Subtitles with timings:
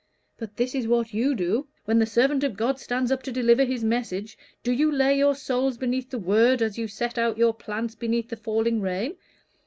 [0.35, 3.63] But this is what you do: when the servant of God stands up to deliver
[3.65, 7.53] his message, do you lay your souls beneath the Word as you set out your
[7.53, 9.15] plants beneath the falling rain?